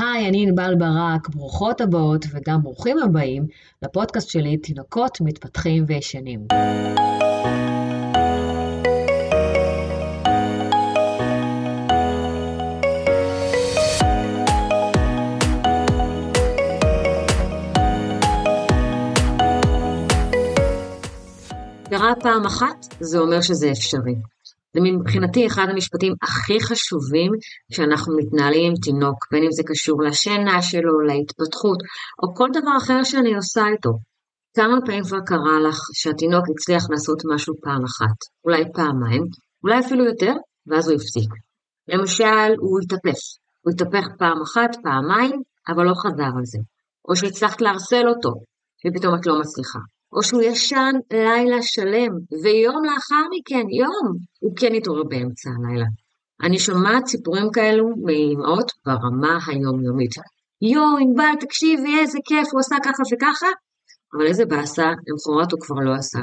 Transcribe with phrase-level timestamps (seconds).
[0.00, 3.46] היי, אני ענבל ברק, ברוכות הבאות וגם ברוכים הבאים
[3.82, 6.46] לפודקאסט שלי, תינוקות מתפתחים וישנים.
[21.90, 24.37] קרה פעם אחת, זה אומר שזה אפשרי.
[24.74, 27.32] זה מבחינתי אחד המשפטים הכי חשובים
[27.72, 31.78] כשאנחנו מתנהלים עם תינוק, בין אם זה קשור לשינה שלו, להתפתחות,
[32.22, 33.92] או כל דבר אחר שאני עושה איתו.
[34.56, 39.22] כמה פעמים כבר קרה לך שהתינוק הצליח לעשות משהו פעם אחת, אולי פעמיים,
[39.64, 40.32] אולי אפילו יותר,
[40.66, 41.30] ואז הוא הפסיק.
[41.88, 43.20] למשל, הוא התהפך.
[43.62, 46.58] הוא התהפך פעם אחת, פעמיים, אבל לא חזר על זה.
[47.08, 48.30] או שהצלחת לערסל אותו,
[48.86, 49.78] ופתאום את לא מצליחה.
[50.12, 52.12] או שהוא ישן לילה שלם,
[52.42, 55.86] ויום לאחר מכן, יום, הוא כן התעורר באמצע הלילה.
[56.42, 60.14] אני שומעת סיפורים כאלו מאמהות ברמה היומיומית.
[60.62, 63.46] יואו, ענבל, תקשיבי, איזה כיף, הוא עשה ככה וככה,
[64.14, 66.18] אבל איזה באסה, למחרת הוא כבר לא עשה.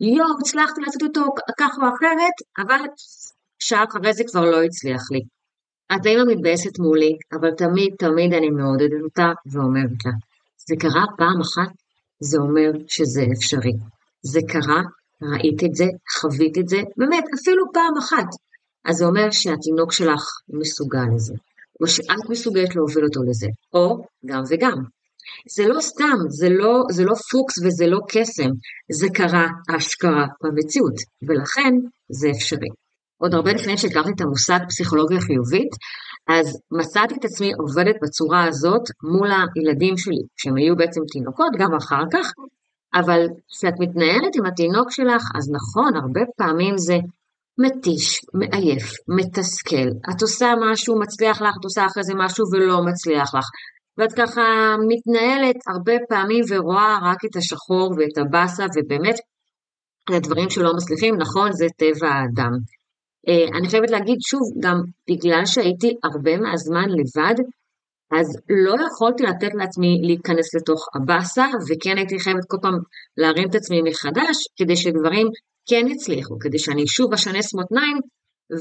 [0.00, 1.24] יואו, הצלחתי לעשות אותו
[1.58, 2.80] ככה או אחרת, אבל
[3.58, 5.20] שעה אחרי זה כבר לא הצליח לי.
[5.94, 10.12] את האמא מתבאסת מולי, אבל תמיד תמיד אני מעודדת אותה ואומרת לה,
[10.68, 11.72] זה קרה פעם אחת
[12.20, 13.72] זה אומר שזה אפשרי.
[14.22, 14.82] זה קרה,
[15.22, 15.84] ראית את זה,
[16.20, 18.28] חווית את זה, באמת, אפילו פעם אחת.
[18.84, 21.34] אז זה אומר שהתינוק שלך מסוגל לזה,
[21.80, 24.82] או שאת מסוגלת להוביל אותו לזה, או גם וגם.
[25.56, 28.50] זה לא סתם, זה לא, זה לא פוקס וזה לא קסם,
[28.92, 30.94] זה קרה, אשכרה, במציאות,
[31.28, 31.74] ולכן
[32.08, 32.68] זה אפשרי.
[33.18, 35.70] עוד הרבה לפני שהכרתי את המושג פסיכולוגיה חיובית,
[36.28, 41.74] אז מצאתי את עצמי עובדת בצורה הזאת מול הילדים שלי, כשהם היו בעצם תינוקות, גם
[41.74, 42.32] אחר כך,
[42.94, 46.96] אבל כשאת מתנהלת עם התינוק שלך, אז נכון, הרבה פעמים זה
[47.58, 49.88] מתיש, מעייף, מתסכל.
[50.10, 53.46] את עושה משהו, מצליח לך, את עושה אחרי זה משהו ולא מצליח לך.
[53.98, 54.42] ואת ככה
[54.88, 59.14] מתנהלת הרבה פעמים ורואה רק את השחור ואת הבאסה, ובאמת,
[60.10, 62.52] הדברים שלא מצליחים, נכון, זה טבע האדם.
[63.28, 64.78] אה, אני חייבת להגיד שוב, גם
[65.10, 67.36] בגלל שהייתי הרבה מהזמן לבד,
[68.18, 68.26] אז
[68.66, 72.74] לא יכולתי לתת לעצמי להיכנס לתוך הבאסה, וכן הייתי חייבת כל פעם
[73.16, 75.26] להרים את עצמי מחדש, כדי שדברים
[75.68, 77.98] כן יצליחו, כדי שאני שוב אשנס מותניים,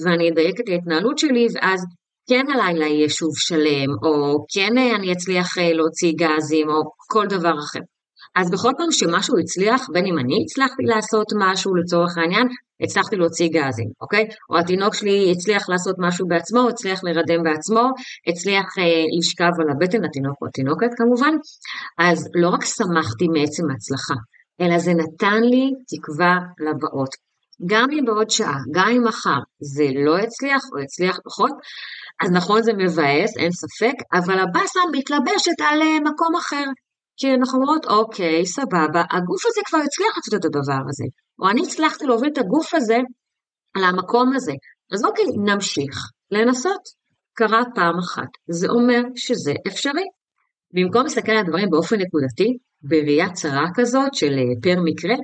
[0.04, 1.86] ואני אדייק את ההתנהלות שלי, ואז
[2.30, 7.54] כן הלילה יהיה שוב שלם, או כן אני אצליח אה, להוציא גזים, או כל דבר
[7.60, 7.80] אחר.
[8.36, 12.48] אז בכל פעם שמשהו הצליח, בין אם אני הצלחתי לעשות משהו לצורך העניין,
[12.82, 14.28] הצלחתי להוציא גזים, אוקיי?
[14.50, 17.90] או התינוק שלי הצליח לעשות משהו בעצמו, הצליח לרדם בעצמו,
[18.28, 21.34] הצליח אה, לשכב על הבטן, התינוק או התינוקת כמובן,
[22.00, 24.18] אז לא רק שמחתי מעצם ההצלחה,
[24.62, 27.10] אלא זה נתן לי תקווה לבאות.
[27.66, 31.52] גם אם בעוד שעה, גם אם מחר זה לא יצליח או יצליח פחות,
[32.24, 36.66] אז נכון זה מבאס, אין ספק, אבל הבאסה מתלבשת על אה, מקום אחר.
[37.18, 41.06] כי אנחנו אומרות, אוקיי, סבבה, הגוף הזה כבר הצליח לעשות את הדבר הזה,
[41.40, 42.98] או אני הצלחתי להוביל את הגוף הזה
[43.78, 44.54] למקום הזה.
[44.94, 45.96] אז אוקיי, נמשיך
[46.32, 47.06] לנסות.
[47.38, 50.04] קרה פעם אחת, זה אומר שזה אפשרי.
[50.74, 55.16] במקום להסתכל על הדברים באופן נקודתי, בראייה צרה כזאת של אה, פר מקרה,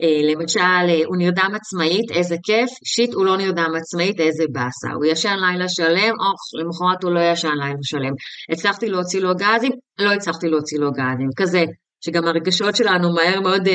[0.00, 4.88] למשל, אה, הוא נרדם עצמאית, איזה כיף, שיט, הוא לא נרדם עצמאית, איזה באסה.
[4.94, 8.12] הוא ישן לילה שלם, אוח, למחרת הוא לא ישן לילה שלם.
[8.52, 11.30] הצלחתי להוציא לו גזים, לא הצלחתי להוציא לו גזים.
[11.36, 11.64] כזה,
[12.00, 13.70] שגם הרגשות שלנו מהר מאוד uh,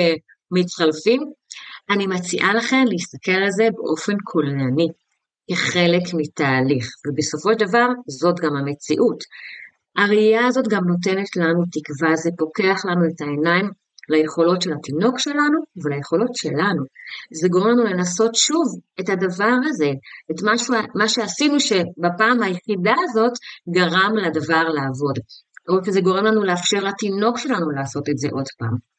[0.51, 1.21] מתחלפים.
[1.89, 4.87] אני מציעה לכם להסתכל על זה באופן כוללני,
[5.51, 9.23] כחלק מתהליך, ובסופו של דבר זאת גם המציאות.
[9.97, 13.69] הראייה הזאת גם נותנת לנו תקווה, זה פוקח לנו את העיניים
[14.09, 16.83] ליכולות של התינוק שלנו וליכולות שלנו.
[17.41, 18.67] זה גורם לנו לנסות שוב
[18.99, 19.91] את הדבר הזה,
[20.31, 23.33] את מה, מה שעשינו שבפעם היחידה הזאת
[23.75, 25.17] גרם לדבר לעבוד.
[25.87, 28.91] זה גורם לנו לאפשר לתינוק שלנו לעשות את זה עוד פעם.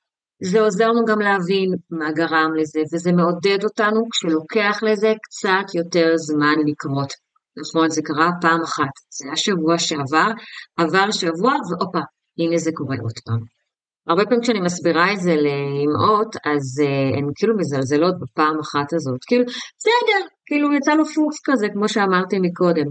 [0.44, 6.16] זה עוזר לנו גם להבין מה גרם לזה, וזה מעודד אותנו כשלוקח לזה קצת יותר
[6.16, 7.12] זמן לקרות.
[7.60, 10.30] נכון, זה קרה פעם אחת, זה היה שבוע שעבר,
[10.76, 12.04] עבר שבוע, והופה,
[12.38, 13.61] הנה זה קורה עוד פעם.
[14.08, 19.24] הרבה פעמים כשאני מסבירה את זה לאמהות, אז uh, הן כאילו מזלזלות בפעם אחת הזאת.
[19.26, 19.44] כאילו,
[19.78, 22.86] בסדר, כאילו יצא לו פוקס כזה, כמו שאמרתי מקודם.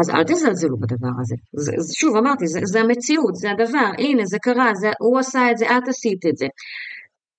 [0.00, 1.36] אז אל תזלזלו בדבר הזה.
[1.52, 5.58] זה, שוב, אמרתי, זה, זה המציאות, זה הדבר, הנה, זה קרה, זה, הוא עשה את
[5.58, 6.46] זה, את עשית את זה.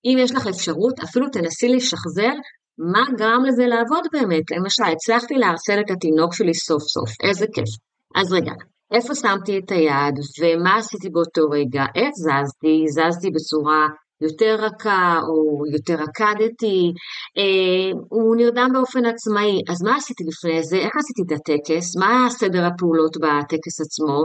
[0.04, 2.32] אם יש לך אפשרות, אפילו תנסי לשחזר
[2.78, 4.50] מה גרם לזה לעבוד באמת.
[4.50, 7.68] למשל, הצלחתי לערסל את התינוק שלי סוף סוף, איזה כיף.
[8.16, 8.52] אז רגע,
[8.94, 13.86] איפה שמתי את היד, ומה עשיתי באותו רגע, איך זזתי, זזתי בצורה
[14.20, 16.92] יותר רכה או יותר רקדתי,
[17.38, 20.76] אה, הוא נרדם באופן עצמאי, אז מה עשיתי לפני זה?
[20.76, 21.96] איך עשיתי את הטקס?
[21.96, 24.18] מה סדר הפעולות בטקס עצמו?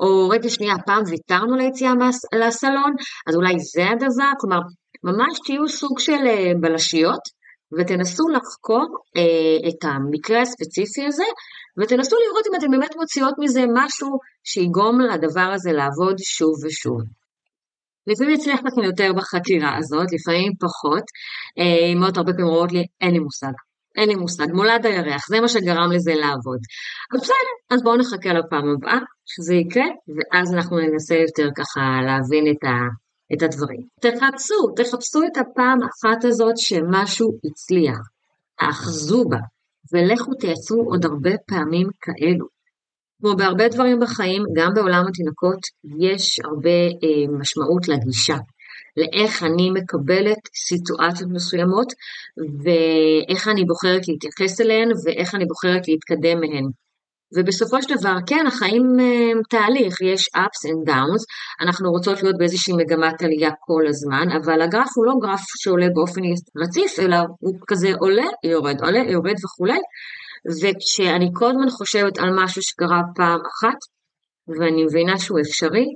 [0.00, 1.92] או רגע שנייה, פעם ויתרנו ליציאה
[2.34, 2.92] לסלון,
[3.28, 4.32] אז אולי זה הדבר?
[4.40, 4.60] כלומר,
[5.04, 7.43] ממש תהיו סוג של אה, בלשיות
[7.78, 8.86] ותנסו לחקור
[9.16, 11.24] אה, את המקרה הספציפי הזה,
[11.78, 14.08] ותנסו לראות אם אתן באמת מוציאות מזה משהו
[14.44, 17.00] שיגרום לדבר הזה לעבוד שוב ושוב.
[18.06, 21.04] לפעמים יצליח לכם יותר בחקירה הזאת, לפעמים פחות.
[21.92, 23.52] אמהות הרבה פעמים אומרות לי, אין לי מושג.
[23.96, 26.60] אין לי מושג, מולד הירח, זה מה שגרם לזה לעבוד.
[27.14, 32.44] אז בסדר, אז בואו נחכה לפעם הבאה שזה יקרה, ואז אנחנו ננסה יותר ככה להבין
[32.52, 32.74] את, ה,
[33.36, 33.80] את הדברים.
[34.00, 37.98] תחפשו, תחפשו את הפעם אחת הזאת שמשהו הצליח.
[38.60, 39.38] האחזו בה,
[39.92, 42.46] ולכו תעשו עוד הרבה פעמים כאלו.
[43.20, 45.60] כמו בהרבה דברים בחיים, גם בעולם התינוקות
[45.98, 48.36] יש הרבה אה, משמעות לגישה.
[48.96, 51.92] לאיך אני מקבלת סיטואציות מסוימות
[52.64, 56.64] ואיך אני בוחרת להתייחס אליהן ואיך אני בוחרת להתקדם מהן.
[57.36, 58.82] ובסופו של דבר, כן, החיים
[59.32, 61.24] הם תהליך, יש ups and downs,
[61.60, 66.20] אנחנו רוצות להיות באיזושהי מגמת עלייה כל הזמן, אבל הגרף הוא לא גרף שעולה באופן
[66.62, 69.80] רציף, אלא הוא כזה עולה, יורד, עולה, יורד וכולי,
[70.62, 73.78] וכשאני כל הזמן חושבת על משהו שקרה פעם אחת,
[74.48, 75.86] ואני מבינה שהוא אפשרי,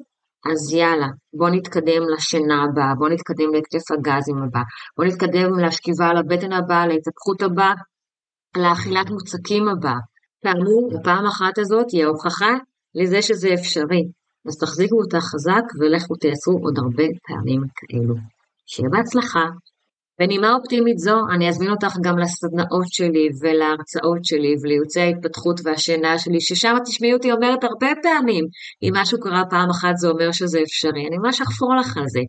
[0.52, 4.60] אז יאללה, בוא נתקדם לשינה הבאה, בוא נתקדם להתקף הגזים הבא,
[4.96, 7.72] בוא נתקדם להשכיבה על הבטן הבאה, להתהפכות הבאה,
[8.56, 9.98] לאכילת מוצקים הבאה.
[10.42, 12.54] כאמור, בפעם אחת הזאת היא ההוכחה
[12.94, 14.02] לזה שזה אפשרי.
[14.46, 18.14] אז תחזיקו אותה חזק ולכו תעשו עוד הרבה פעמים כאלו.
[18.66, 19.44] שיהיה בהצלחה.
[20.20, 26.40] בנימה אופטימית זו, אני אזמין אותך גם לסדנאות שלי ולהרצאות שלי ולייעוצי ההתפתחות והשינה שלי,
[26.40, 28.44] ששם תשמעי אותי אומרת הרבה פעמים,
[28.82, 32.20] אם משהו קרה פעם אחת זה אומר שזה אפשרי, אני ממש אחפור לך על זה.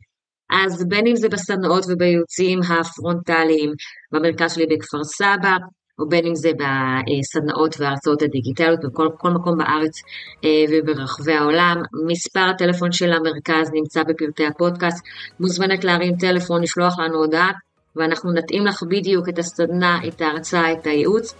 [0.51, 3.71] אז בין אם זה בסדנאות ובייעוצים הפרונטליים
[4.11, 5.55] במרכז שלי בכפר סבא,
[5.99, 10.01] או בין אם זה בסדנאות וההרצאות הדיגיטליות בכל מקום בארץ
[10.45, 11.81] אה, וברחבי העולם.
[12.07, 15.05] מספר הטלפון של המרכז נמצא בפרטי הפודקאסט,
[15.39, 17.51] מוזמנת להרים טלפון, לשלוח לנו הודעה,
[17.95, 21.33] ואנחנו נתאים לך בדיוק את הסדנה, את ההרצאה, את הייעוץ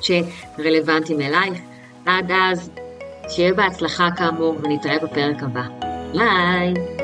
[0.00, 1.58] שרלוונטיים אלייך.
[2.06, 2.70] עד אז,
[3.28, 5.62] שיהיה בהצלחה כאמור, ונתראה בפרק הבא.
[6.12, 6.95] ביי!